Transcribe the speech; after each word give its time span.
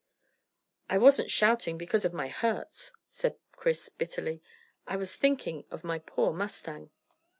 "I 0.89 0.97
wasn't 0.97 1.29
shouting 1.29 1.77
because 1.77 2.05
of 2.05 2.11
my 2.11 2.27
hurts," 2.27 2.91
said 3.11 3.35
Chris 3.51 3.87
bitterly. 3.89 4.41
"I 4.87 4.95
was 4.95 5.15
thinking 5.15 5.63
of 5.69 5.83
my 5.83 5.99
poor 5.99 6.33
mustang." 6.33 6.89